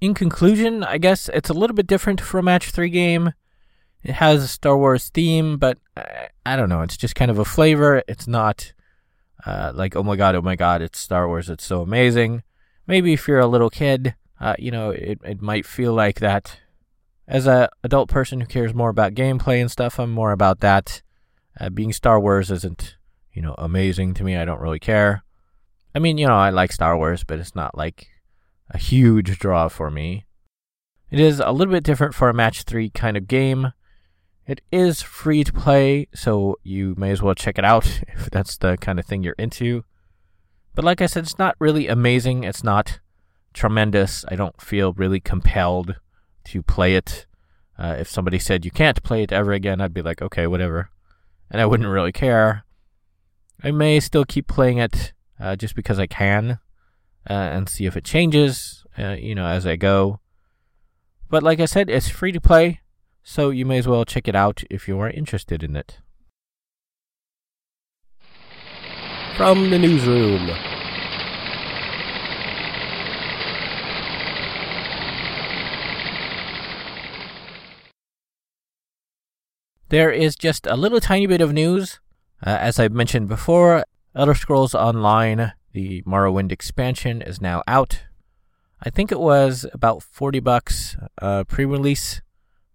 In 0.00 0.14
conclusion, 0.14 0.84
I 0.84 0.98
guess 0.98 1.28
it's 1.30 1.50
a 1.50 1.54
little 1.54 1.74
bit 1.74 1.88
different 1.88 2.20
for 2.20 2.38
a 2.38 2.42
match 2.42 2.70
3 2.70 2.88
game. 2.88 3.32
It 4.04 4.12
has 4.12 4.44
a 4.44 4.48
Star 4.48 4.78
Wars 4.78 5.08
theme, 5.08 5.56
but 5.56 5.78
I, 5.96 6.28
I 6.46 6.54
don't 6.54 6.68
know. 6.68 6.82
It's 6.82 6.96
just 6.96 7.16
kind 7.16 7.32
of 7.32 7.38
a 7.40 7.44
flavor. 7.44 8.04
It's 8.06 8.28
not 8.28 8.72
uh, 9.44 9.72
like, 9.74 9.96
oh 9.96 10.04
my 10.04 10.14
god, 10.14 10.36
oh 10.36 10.42
my 10.42 10.54
god, 10.54 10.82
it's 10.82 11.00
Star 11.00 11.26
Wars. 11.26 11.50
It's 11.50 11.66
so 11.66 11.82
amazing. 11.82 12.44
Maybe 12.86 13.12
if 13.12 13.26
you're 13.26 13.40
a 13.40 13.48
little 13.48 13.70
kid, 13.70 14.14
uh, 14.40 14.54
you 14.56 14.70
know, 14.70 14.90
it, 14.90 15.18
it 15.24 15.42
might 15.42 15.66
feel 15.66 15.94
like 15.94 16.20
that. 16.20 16.58
As 17.32 17.46
a 17.46 17.70
adult 17.82 18.10
person 18.10 18.42
who 18.42 18.46
cares 18.46 18.74
more 18.74 18.90
about 18.90 19.14
gameplay 19.14 19.58
and 19.58 19.70
stuff, 19.70 19.98
I'm 19.98 20.10
more 20.10 20.32
about 20.32 20.60
that. 20.60 21.00
Uh, 21.58 21.70
being 21.70 21.90
Star 21.90 22.20
Wars 22.20 22.50
isn't, 22.50 22.98
you 23.32 23.40
know, 23.40 23.54
amazing 23.56 24.12
to 24.14 24.22
me. 24.22 24.36
I 24.36 24.44
don't 24.44 24.60
really 24.60 24.78
care. 24.78 25.24
I 25.94 25.98
mean, 25.98 26.18
you 26.18 26.26
know, 26.26 26.36
I 26.36 26.50
like 26.50 26.72
Star 26.72 26.94
Wars, 26.94 27.24
but 27.24 27.38
it's 27.38 27.54
not 27.54 27.74
like 27.74 28.08
a 28.68 28.76
huge 28.76 29.38
draw 29.38 29.68
for 29.68 29.90
me. 29.90 30.26
It 31.10 31.18
is 31.18 31.40
a 31.40 31.52
little 31.52 31.72
bit 31.72 31.84
different 31.84 32.14
for 32.14 32.28
a 32.28 32.34
match 32.34 32.64
three 32.64 32.90
kind 32.90 33.16
of 33.16 33.28
game. 33.28 33.72
It 34.46 34.60
is 34.70 35.00
free 35.00 35.42
to 35.42 35.54
play, 35.54 36.08
so 36.14 36.58
you 36.62 36.94
may 36.98 37.12
as 37.12 37.22
well 37.22 37.34
check 37.34 37.56
it 37.56 37.64
out 37.64 38.02
if 38.08 38.28
that's 38.28 38.58
the 38.58 38.76
kind 38.76 38.98
of 38.98 39.06
thing 39.06 39.22
you're 39.22 39.32
into. 39.38 39.84
But 40.74 40.84
like 40.84 41.00
I 41.00 41.06
said, 41.06 41.22
it's 41.22 41.38
not 41.38 41.56
really 41.58 41.88
amazing. 41.88 42.44
It's 42.44 42.62
not 42.62 43.00
tremendous. 43.54 44.22
I 44.28 44.36
don't 44.36 44.60
feel 44.60 44.92
really 44.92 45.20
compelled 45.20 45.96
to 46.44 46.62
play 46.62 46.94
it. 46.94 47.26
Uh, 47.78 47.96
if 47.98 48.08
somebody 48.08 48.38
said 48.38 48.64
you 48.64 48.70
can't 48.70 49.02
play 49.02 49.22
it 49.22 49.32
ever 49.32 49.52
again, 49.52 49.80
I'd 49.80 49.94
be 49.94 50.02
like, 50.02 50.22
okay, 50.22 50.46
whatever. 50.46 50.90
And 51.50 51.60
I 51.60 51.66
wouldn't 51.66 51.88
really 51.88 52.12
care. 52.12 52.64
I 53.62 53.70
may 53.70 54.00
still 54.00 54.24
keep 54.24 54.46
playing 54.46 54.78
it 54.78 55.12
uh, 55.40 55.56
just 55.56 55.74
because 55.74 55.98
I 55.98 56.06
can 56.06 56.58
uh, 57.28 57.32
and 57.32 57.68
see 57.68 57.86
if 57.86 57.96
it 57.96 58.04
changes, 58.04 58.84
uh, 58.98 59.16
you 59.18 59.34
know, 59.34 59.46
as 59.46 59.66
I 59.66 59.76
go. 59.76 60.20
But 61.28 61.42
like 61.42 61.60
I 61.60 61.66
said, 61.66 61.88
it's 61.88 62.08
free 62.08 62.32
to 62.32 62.40
play 62.40 62.82
so 63.22 63.50
you 63.50 63.64
may 63.64 63.78
as 63.78 63.86
well 63.86 64.04
check 64.04 64.26
it 64.26 64.34
out 64.34 64.64
if 64.70 64.88
you 64.88 64.98
are 64.98 65.10
interested 65.10 65.62
in 65.62 65.76
it. 65.76 65.98
From 69.36 69.70
the 69.70 69.78
newsroom. 69.78 70.50
There 79.92 80.10
is 80.10 80.36
just 80.36 80.66
a 80.66 80.74
little 80.74 81.00
tiny 81.00 81.26
bit 81.26 81.42
of 81.42 81.52
news. 81.52 82.00
Uh, 82.42 82.48
as 82.48 82.80
I've 82.80 82.94
mentioned 82.94 83.28
before, 83.28 83.84
Elder 84.14 84.34
Scrolls 84.34 84.74
Online, 84.74 85.52
the 85.72 86.00
Morrowind 86.04 86.50
expansion, 86.50 87.20
is 87.20 87.42
now 87.42 87.62
out. 87.68 88.04
I 88.80 88.88
think 88.88 89.12
it 89.12 89.20
was 89.20 89.66
about 89.74 90.02
40 90.02 90.40
bucks 90.40 90.96
uh, 91.20 91.44
pre 91.44 91.66
release 91.66 92.22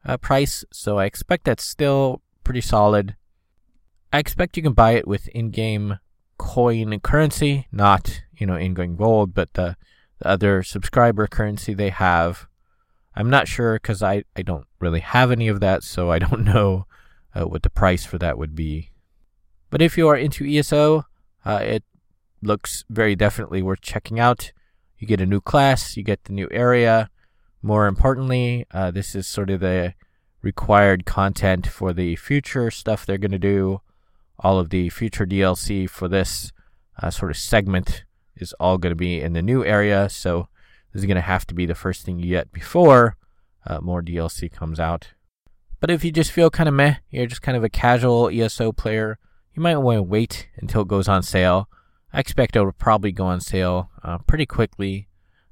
uh, 0.06 0.18
price, 0.18 0.64
so 0.72 1.00
I 1.00 1.06
expect 1.06 1.46
that's 1.46 1.64
still 1.64 2.22
pretty 2.44 2.62
solid. 2.62 3.16
I 4.14 4.20
expect 4.20 4.56
you 4.56 4.62
can 4.62 4.74
buy 4.74 4.92
it 4.92 5.08
with 5.08 5.28
in-game 5.30 5.98
coin 6.38 7.00
currency, 7.00 7.66
not 7.72 8.22
you 8.38 8.46
know 8.46 8.58
in-game 8.58 8.96
gold, 8.96 9.34
but 9.34 9.54
the, 9.54 9.76
the 10.20 10.28
other 10.28 10.62
subscriber 10.62 11.26
currency 11.26 11.74
they 11.74 11.90
have. 11.90 12.46
I'm 13.16 13.32
not 13.32 13.48
sure 13.48 13.74
because 13.74 14.04
I, 14.04 14.24
I 14.36 14.44
don't 14.44 14.68
really 14.80 15.00
have 15.00 15.32
any 15.32 15.48
of 15.48 15.62
that, 15.62 15.82
so 15.82 16.12
I 16.12 16.20
don't 16.20 16.44
know 16.54 16.86
uh, 17.38 17.46
what 17.46 17.64
the 17.64 17.70
price 17.70 18.06
for 18.06 18.18
that 18.18 18.38
would 18.38 18.56
be. 18.56 18.92
But 19.70 19.82
if 19.82 19.98
you 19.98 20.08
are 20.08 20.16
into 20.16 20.46
ESO, 20.46 21.06
uh, 21.46 21.60
it 21.64 21.84
looks 22.42 22.84
very 22.90 23.16
definitely 23.16 23.62
worth 23.62 23.82
checking 23.82 24.20
out. 24.20 24.52
You 24.98 25.08
get 25.08 25.22
a 25.22 25.26
new 25.26 25.42
class, 25.42 25.98
you 25.98 26.04
get 26.04 26.24
the 26.24 26.34
new 26.34 26.48
area, 26.52 27.10
more 27.62 27.88
importantly, 27.88 28.66
uh, 28.72 28.92
this 28.92 29.16
is 29.16 29.28
sort 29.28 29.50
of 29.50 29.60
the 29.60 29.94
required 30.42 31.06
content 31.06 31.68
for 31.68 31.92
the 31.92 32.16
future 32.16 32.72
stuff 32.72 33.06
they're 33.06 33.18
going 33.18 33.32
to 33.32 33.40
do. 33.40 33.82
All 34.40 34.60
of 34.60 34.70
the 34.70 34.90
future 34.90 35.26
DLC 35.26 35.90
for 35.90 36.08
this 36.08 36.52
uh, 37.02 37.10
sort 37.10 37.32
of 37.32 37.38
segment 37.38 38.06
is 38.36 38.54
all 38.54 38.78
going 38.78 38.92
to 38.92 38.96
be 38.96 39.20
in 39.20 39.34
the 39.34 39.42
new 39.42 39.66
area. 39.66 40.10
So 40.10 40.48
this 40.94 41.02
is 41.02 41.06
going 41.08 41.16
to 41.16 41.22
have 41.22 41.46
to 41.48 41.56
be 41.56 41.66
the 41.66 41.76
first 41.76 42.06
thing 42.06 42.20
you 42.20 42.30
get 42.30 42.52
before 42.52 43.18
uh, 43.66 43.82
more 43.82 44.02
DLC 44.02 44.52
comes 44.52 44.80
out. 44.80 45.10
But 45.80 45.92
if 45.92 46.04
you 46.04 46.12
just 46.12 46.32
feel 46.32 46.50
kind 46.50 46.68
of 46.68 46.76
meh, 46.76 46.96
you're 47.10 47.28
just 47.28 47.42
kind 47.42 47.58
of 47.58 47.64
a 47.64 47.70
casual 47.70 48.30
ESO 48.30 48.72
player, 48.72 49.20
you 49.54 49.62
might 49.62 49.78
want 49.78 49.98
to 49.98 50.04
wait 50.04 50.50
until 50.58 50.82
it 50.82 50.88
goes 50.88 51.08
on 51.08 51.24
sale. 51.24 51.70
I 52.14 52.20
expect 52.20 52.56
it 52.56 52.64
will 52.64 52.72
probably 52.72 53.12
go 53.12 53.26
on 53.26 53.42
sale 53.42 53.92
uh, 54.04 54.18
pretty 54.20 54.46
quickly 54.46 55.08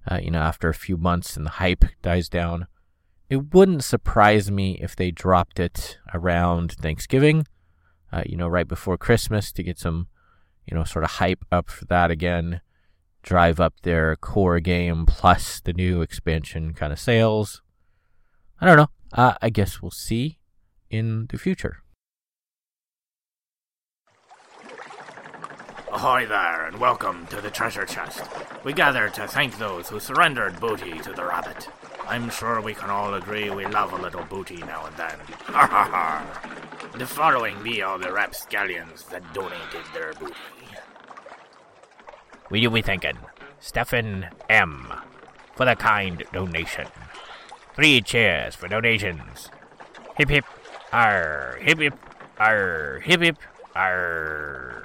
uh, 0.10 0.20
you 0.22 0.32
know, 0.32 0.40
after 0.40 0.70
a 0.70 0.74
few 0.74 0.98
months 0.98 1.36
and 1.36 1.46
the 1.46 1.52
hype 1.52 1.86
dies 2.02 2.30
down. 2.30 2.68
It 3.30 3.54
wouldn't 3.54 3.84
surprise 3.84 4.52
me 4.52 4.78
if 4.82 4.96
they 4.96 5.12
dropped 5.12 5.60
it 5.60 5.98
around 6.14 6.74
Thanksgiving, 6.74 7.48
uh, 8.12 8.24
you 8.26 8.38
know, 8.38 8.48
right 8.48 8.68
before 8.68 8.98
Christmas 8.98 9.52
to 9.54 9.64
get 9.64 9.80
some, 9.80 10.08
you 10.66 10.78
know, 10.78 10.84
sort 10.84 11.04
of 11.04 11.12
hype 11.12 11.44
up 11.52 11.70
for 11.70 11.86
that 11.86 12.12
again, 12.12 12.62
drive 13.24 13.60
up 13.60 13.74
their 13.82 14.16
core 14.16 14.60
game 14.60 15.06
plus 15.08 15.60
the 15.60 15.74
new 15.74 16.02
expansion 16.02 16.74
kind 16.74 16.94
of 16.94 17.00
sales. 17.00 17.64
I 18.62 18.68
don't 18.68 18.78
know. 18.78 18.90
Uh, 19.16 19.34
I 19.42 19.50
guess 19.50 19.82
we'll 19.82 19.92
see 19.92 20.40
in 20.90 21.28
the 21.28 21.38
future. 21.38 21.78
Ahoy 25.90 26.26
there, 26.26 26.68
and 26.68 26.78
welcome 26.82 27.26
to 27.28 27.40
the 27.40 27.50
treasure 27.50 27.86
chest. 27.86 28.24
We 28.66 28.74
gather 28.74 29.08
to 29.08 29.26
thank 29.26 29.58
those 29.58 29.88
who 29.88 30.02
surrendered 30.02 30.60
booty 30.60 31.00
to 31.00 31.14
the 31.14 31.24
rabbit. 31.24 31.70
I'm 32.06 32.30
sure 32.30 32.60
we 32.60 32.74
can 32.74 32.90
all 32.90 33.14
agree 33.14 33.50
we 33.50 33.66
love 33.66 33.94
a 33.94 34.02
little 34.02 34.24
booty 34.24 34.58
now 34.58 34.86
and 34.86 34.98
then. 34.98 35.18
Ha 35.46 35.66
ha 35.66 35.90
ha! 35.90 36.98
The 36.98 37.06
following 37.06 37.64
be 37.64 37.82
all 37.82 37.98
the 37.98 38.12
rapscallions 38.12 39.06
that 39.06 39.34
donated 39.34 39.86
their 39.94 40.12
booty. 40.14 40.34
We 42.50 42.60
do 42.60 42.70
be 42.70 42.82
thanking 42.82 43.18
Stephen 43.62 44.26
M. 44.50 44.92
for 45.56 45.66
the 45.66 45.78
kind 45.78 46.22
donation. 46.34 46.88
Three 47.76 48.02
cheers 48.02 48.56
for 48.56 48.70
donations. 48.70 49.50
Hip 50.18 50.30
hip, 50.30 50.46
arr, 50.94 51.60
hip 51.62 51.80
hip, 51.80 51.94
arr, 52.40 53.02
hip 53.04 53.22
hip, 53.22 53.38
arr. 53.76 54.85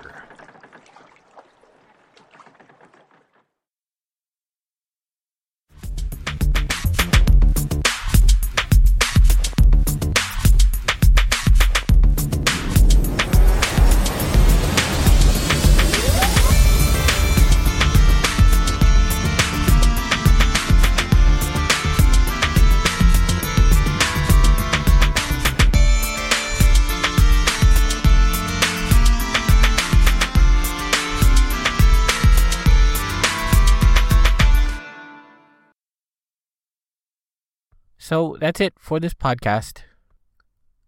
So 38.10 38.36
that's 38.40 38.60
it 38.60 38.74
for 38.76 38.98
this 38.98 39.14
podcast. 39.14 39.82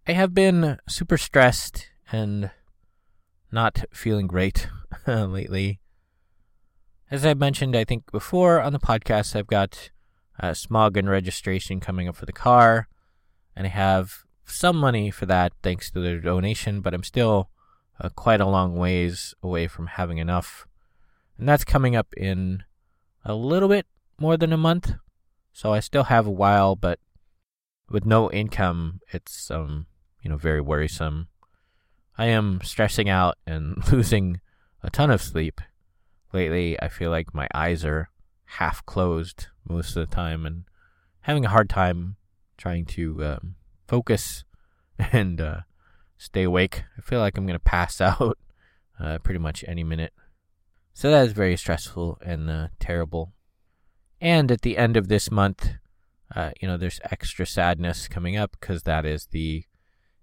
I 0.09 0.13
have 0.13 0.35
been 0.35 0.79
super 0.89 1.17
stressed 1.17 1.87
and 2.11 2.51
not 3.53 3.85
feeling 3.93 4.27
great 4.27 4.67
lately. 5.07 5.79
As 7.13 7.25
I 7.25 7.35
mentioned, 7.35 7.77
I 7.77 7.85
think 7.85 8.11
before 8.11 8.61
on 8.61 8.73
the 8.73 8.81
podcast, 8.81 9.37
I've 9.37 9.47
got 9.47 9.91
uh, 10.41 10.53
smog 10.53 10.97
and 10.97 11.09
registration 11.09 11.79
coming 11.79 12.09
up 12.09 12.17
for 12.17 12.27
the 12.27 12.33
car, 12.33 12.89
and 13.55 13.69
I 13.69 13.71
have 13.71 14.25
some 14.45 14.77
money 14.77 15.13
for 15.13 15.25
that 15.27 15.53
thanks 15.63 15.93
to 15.93 16.01
their 16.01 16.19
donation, 16.19 16.81
but 16.81 16.93
I'm 16.93 17.05
still 17.05 17.51
uh, 18.01 18.09
quite 18.09 18.41
a 18.41 18.49
long 18.49 18.75
ways 18.75 19.33
away 19.45 19.69
from 19.69 19.87
having 19.87 20.19
enough. 20.19 20.67
And 21.39 21.49
that's 21.49 21.63
coming 21.63 21.95
up 21.95 22.13
in 22.17 22.65
a 23.25 23.37
little 23.37 23.69
bit 23.69 23.87
more 24.19 24.37
than 24.37 24.53
a 24.53 24.57
month. 24.57 24.95
So 25.53 25.73
I 25.73 25.79
still 25.79 26.05
have 26.05 26.27
a 26.27 26.31
while, 26.33 26.75
but 26.75 26.99
with 27.91 28.05
no 28.05 28.31
income, 28.31 29.01
it's 29.13 29.51
um, 29.51 29.87
you 30.23 30.31
know, 30.31 30.37
very 30.37 30.61
worrisome. 30.61 31.29
I 32.17 32.27
am 32.27 32.61
stressing 32.63 33.09
out 33.09 33.37
and 33.47 33.77
losing 33.93 34.41
a 34.83 34.91
ton 34.91 35.11
of 35.11 35.23
sleep. 35.23 35.61
Lately, 36.33 36.81
I 36.81 36.89
feel 36.89 37.11
like 37.11 37.35
my 37.35 37.47
eyes 37.55 37.85
are 37.85 38.09
half 38.45 38.85
closed 38.87 39.49
most 39.69 39.97
of 39.97 40.09
the 40.09 40.15
time 40.15 40.47
and 40.47 40.65
having 41.23 41.45
a 41.45 41.51
hard 41.51 41.69
time 41.69 42.17
trying 42.57 42.85
to 42.85 43.25
um, 43.25 43.55
focus 43.87 44.45
and 44.99 45.41
uh, 45.41 45.61
stay 46.17 46.45
awake. 46.45 46.85
I 46.97 47.03
feel 47.03 47.21
like 47.21 47.37
I'm 47.37 47.47
going 47.47 47.59
to 47.59 47.61
pass 47.61 48.01
out 48.01 48.39
uh, 48.99 49.19
pretty 49.19 49.41
much 49.41 49.65
any 49.67 49.85
minute. 49.85 50.13
So 50.95 51.11
that 51.11 51.27
is 51.27 51.33
very 51.33 51.57
stressful 51.57 52.19
and 52.25 52.51
uh, 52.51 52.69
terrible. 52.79 53.33
And 54.21 54.53
at 54.53 54.63
the 54.63 54.77
end 54.77 54.97
of 54.97 55.09
this 55.09 55.31
month, 55.31 55.71
uh, 56.35 56.51
you 56.61 56.69
know, 56.69 56.77
there's 56.77 57.01
extra 57.11 57.47
sadness 57.47 58.09
coming 58.09 58.37
up 58.37 58.57
because 58.59 58.83
that 58.85 59.05
is 59.05 59.27
the 59.27 59.65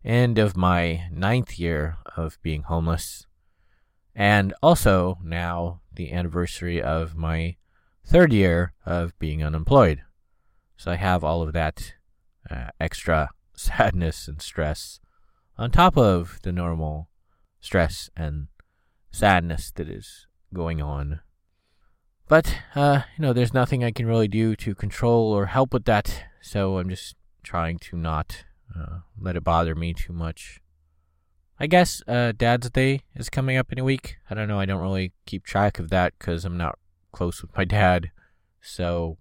end 0.04 0.38
of 0.38 0.58
my 0.58 1.08
ninth 1.12 1.60
year 1.60 1.98
of 2.16 2.39
being 2.42 2.63
homeless. 2.63 3.25
And 4.16 4.54
also 4.62 5.20
now 5.24 5.82
the 5.94 6.12
anniversary 6.12 6.82
of 6.82 7.16
my 7.16 7.58
third 8.06 8.34
year 8.34 8.74
of 8.86 9.18
being 9.20 9.44
unemployed. 9.44 10.01
So 10.78 10.92
I 10.92 10.96
have 10.96 11.24
all 11.24 11.42
of 11.42 11.54
that 11.54 11.94
uh, 12.50 12.70
extra 12.80 13.30
sadness 13.56 14.28
and 14.28 14.42
stress 14.42 15.00
on 15.58 15.72
top 15.72 15.98
of 15.98 16.39
the 16.42 16.51
normal 16.51 17.10
stress 17.60 18.10
and 18.16 18.48
sadness 19.12 19.72
that 19.75 19.89
is 19.89 20.28
going 20.54 20.82
on. 20.82 21.20
But, 22.30 22.56
uh, 22.76 23.02
you 23.18 23.24
know, 23.24 23.34
there's 23.34 23.56
nothing 23.56 23.84
I 23.84 23.90
can 23.90 24.06
really 24.06 24.28
do 24.28 24.56
to 24.58 24.76
control 24.76 25.34
or 25.34 25.48
help 25.48 25.74
with 25.74 25.86
that, 25.86 26.26
so 26.42 26.78
I'm 26.78 26.88
just 26.88 27.16
trying 27.42 27.80
to 27.80 27.98
not 27.98 28.46
uh, 28.74 29.00
let 29.20 29.36
it 29.36 29.44
bother 29.44 29.74
me 29.74 29.96
too 29.96 30.14
much. 30.14 30.62
I 31.60 31.66
guess 31.66 32.04
uh, 32.08 32.34
Dad's 32.38 32.70
Day 32.70 33.02
is 33.16 33.32
coming 33.32 33.58
up 33.58 33.72
in 33.72 33.80
a 33.80 33.84
week. 33.84 34.18
I 34.30 34.36
don't 34.36 34.48
know. 34.48 34.60
I 34.60 34.68
don't 34.68 34.80
really 34.82 35.12
keep 35.26 35.44
track 35.44 35.80
of 35.80 35.90
that 35.90 36.14
because 36.20 36.46
I'm 36.46 36.56
not 36.56 36.78
close 37.12 37.42
with 37.42 37.58
my 37.58 37.66
dad. 37.66 38.12
So, 38.62 39.18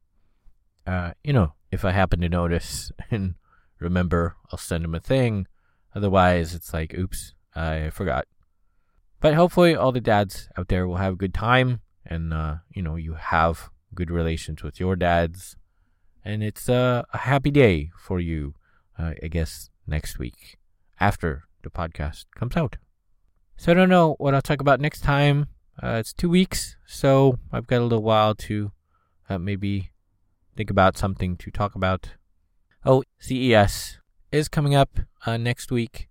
uh, 0.86 1.12
you 1.24 1.32
know, 1.32 1.54
if 1.72 1.86
I 1.86 1.92
happen 1.92 2.20
to 2.20 2.28
notice 2.28 2.92
and 3.10 3.36
remember, 3.78 4.36
I'll 4.52 4.58
send 4.58 4.84
him 4.84 4.94
a 4.94 5.00
thing. 5.00 5.46
Otherwise, 5.94 6.54
it's 6.54 6.74
like, 6.74 6.92
oops, 6.92 7.32
I 7.56 7.88
forgot. 7.88 8.26
But 9.18 9.32
hopefully, 9.32 9.74
all 9.74 9.92
the 9.92 10.00
dads 10.02 10.50
out 10.58 10.68
there 10.68 10.86
will 10.86 10.96
have 10.98 11.14
a 11.14 11.16
good 11.16 11.32
time, 11.32 11.80
and 12.08 12.32
uh, 12.32 12.56
you 12.70 12.82
know, 12.82 12.96
you 12.96 13.14
have 13.14 13.70
good 13.94 14.10
relations 14.10 14.62
with 14.62 14.80
your 14.80 14.96
dads, 14.96 15.56
and 16.24 16.42
it's 16.42 16.68
uh, 16.68 17.02
a 17.12 17.18
happy 17.18 17.50
day 17.50 17.90
for 17.98 18.18
you. 18.18 18.54
Uh, 18.98 19.14
I 19.22 19.28
guess 19.28 19.70
next 19.86 20.18
week 20.18 20.58
after 20.98 21.44
the 21.62 21.70
podcast 21.70 22.24
comes 22.34 22.56
out. 22.56 22.76
So 23.56 23.72
I 23.72 23.74
don't 23.74 23.88
know 23.88 24.14
what 24.18 24.34
I'll 24.34 24.42
talk 24.42 24.60
about 24.60 24.80
next 24.80 25.00
time. 25.00 25.46
Uh, 25.80 25.98
it's 26.00 26.12
two 26.12 26.28
weeks, 26.28 26.76
so 26.86 27.38
I've 27.52 27.66
got 27.66 27.80
a 27.80 27.84
little 27.84 28.02
while 28.02 28.34
to 28.34 28.72
uh, 29.28 29.38
maybe 29.38 29.90
think 30.56 30.70
about 30.70 30.96
something 30.96 31.36
to 31.36 31.50
talk 31.50 31.74
about. 31.74 32.14
Oh, 32.84 33.04
CES 33.18 33.98
is 34.32 34.48
coming 34.48 34.74
up 34.74 34.98
uh, 35.26 35.36
next 35.36 35.70
week. 35.70 36.08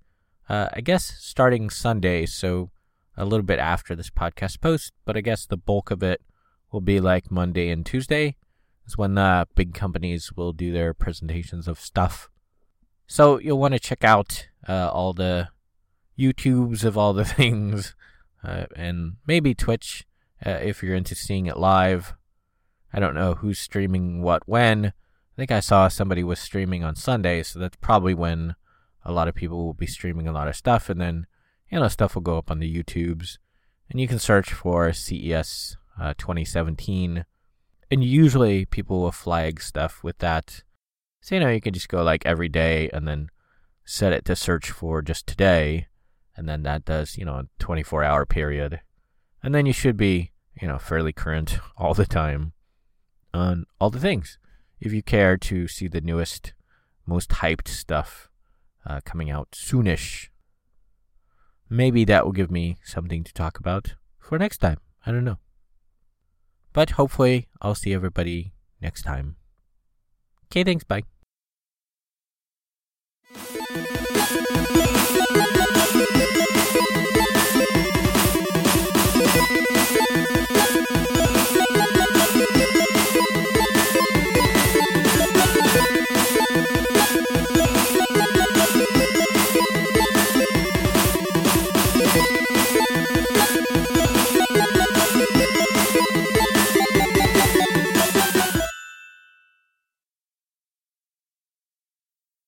Uh, 0.49 0.69
I 0.73 0.81
guess 0.81 1.03
starting 1.19 1.69
Sunday, 1.69 2.25
so 2.25 2.69
a 3.17 3.25
little 3.25 3.45
bit 3.45 3.59
after 3.59 3.95
this 3.95 4.09
podcast 4.09 4.61
post, 4.61 4.93
but 5.03 5.17
I 5.17 5.21
guess 5.21 5.45
the 5.45 5.57
bulk 5.57 5.91
of 5.91 6.03
it 6.03 6.21
will 6.71 6.81
be 6.81 6.99
like 6.99 7.31
Monday 7.31 7.69
and 7.69 7.85
Tuesday 7.85 8.35
is 8.85 8.97
when 8.97 9.15
the 9.15 9.47
big 9.55 9.73
companies 9.73 10.31
will 10.35 10.53
do 10.53 10.71
their 10.71 10.93
presentations 10.93 11.67
of 11.67 11.79
stuff. 11.79 12.29
So 13.07 13.39
you'll 13.39 13.59
want 13.59 13.73
to 13.73 13.79
check 13.79 14.03
out 14.03 14.47
uh, 14.67 14.89
all 14.91 15.13
the 15.13 15.49
YouTubes 16.17 16.83
of 16.83 16.97
all 16.97 17.13
the 17.13 17.25
things, 17.39 17.95
uh, 18.43 18.65
and 18.75 19.17
maybe 19.25 19.55
Twitch 19.55 20.05
uh, 20.45 20.51
if 20.61 20.83
you're 20.83 20.95
into 20.95 21.15
seeing 21.15 21.47
it 21.47 21.57
live. 21.57 22.13
I 22.93 22.99
don't 22.99 23.15
know 23.15 23.35
who's 23.35 23.59
streaming 23.59 24.21
what 24.21 24.43
when. 24.45 24.87
I 24.87 25.35
think 25.35 25.51
I 25.51 25.59
saw 25.59 25.87
somebody 25.87 26.23
was 26.23 26.39
streaming 26.39 26.83
on 26.83 26.95
Sunday, 26.95 27.43
so 27.43 27.59
that's 27.59 27.77
probably 27.77 28.13
when 28.13 28.55
a 29.03 29.11
lot 29.11 29.27
of 29.27 29.35
people 29.35 29.65
will 29.65 29.73
be 29.73 29.87
streaming 29.87 30.27
a 30.27 30.31
lot 30.31 30.47
of 30.47 30.55
stuff, 30.55 30.89
and 30.89 30.99
then 30.99 31.27
you 31.69 31.79
know 31.79 31.87
stuff 31.87 32.15
will 32.15 32.21
go 32.21 32.37
up 32.37 32.49
on 32.51 32.59
the 32.59 32.83
YouTubes, 32.83 33.37
and 33.89 33.99
you 33.99 34.07
can 34.07 34.19
search 34.19 34.53
for 34.53 34.91
CES 34.93 35.77
uh, 35.99 36.13
2017, 36.17 37.25
and 37.89 38.03
usually 38.03 38.65
people 38.65 39.01
will 39.01 39.11
flag 39.11 39.61
stuff 39.61 40.03
with 40.03 40.17
that. 40.19 40.63
So 41.21 41.35
you 41.35 41.41
know 41.41 41.49
you 41.49 41.61
can 41.61 41.73
just 41.73 41.89
go 41.89 42.03
like 42.03 42.25
every 42.25 42.49
day 42.49 42.89
and 42.93 43.07
then 43.07 43.29
set 43.85 44.13
it 44.13 44.25
to 44.25 44.35
search 44.35 44.71
for 44.71 45.01
just 45.01 45.27
today, 45.27 45.87
and 46.35 46.47
then 46.47 46.63
that 46.63 46.85
does 46.85 47.17
you 47.17 47.25
know 47.25 47.35
a 47.35 47.47
24 47.59 48.03
hour 48.03 48.25
period, 48.25 48.81
and 49.43 49.53
then 49.53 49.65
you 49.65 49.73
should 49.73 49.97
be 49.97 50.31
you 50.61 50.67
know 50.67 50.77
fairly 50.77 51.13
current 51.13 51.59
all 51.77 51.93
the 51.93 52.05
time 52.05 52.53
on 53.33 53.65
all 53.79 53.89
the 53.89 53.99
things. 53.99 54.37
If 54.79 54.93
you 54.93 55.01
care 55.01 55.37
to 55.37 55.67
see 55.67 55.87
the 55.87 56.01
newest, 56.01 56.53
most 57.05 57.29
hyped 57.29 57.67
stuff 57.67 58.29
uh, 58.85 59.01
coming 59.03 59.29
out 59.29 59.51
soonish, 59.51 60.29
maybe 61.69 62.05
that 62.05 62.25
will 62.25 62.31
give 62.31 62.51
me 62.51 62.77
something 62.83 63.23
to 63.23 63.33
talk 63.33 63.59
about 63.59 63.95
for 64.19 64.37
next 64.37 64.57
time. 64.59 64.77
I 65.05 65.11
don't 65.11 65.23
know. 65.25 65.37
But 66.73 66.91
hopefully, 66.91 67.47
I'll 67.61 67.75
see 67.75 67.93
everybody 67.93 68.53
next 68.81 69.03
time. 69.03 69.37
Okay, 70.45 70.63
thanks. 70.63 70.83
Bye. 70.83 71.03